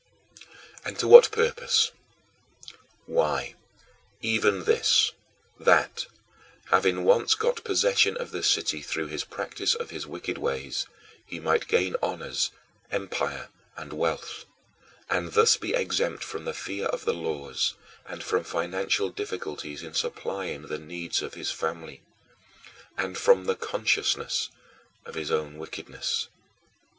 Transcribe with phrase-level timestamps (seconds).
[0.83, 1.91] "And to what purpose?
[3.05, 3.53] Why,
[4.19, 5.11] even this:
[5.59, 6.07] that,
[6.71, 10.87] having once got possession of the city through his practice of his wicked ways,
[11.23, 12.49] he might gain honors,
[12.91, 14.45] empire, and wealth,
[15.07, 17.75] and thus be exempt from the fear of the laws
[18.07, 22.01] and from financial difficulties in supplying the needs of his family
[22.97, 24.49] and from the consciousness
[25.05, 26.27] of his own wickedness.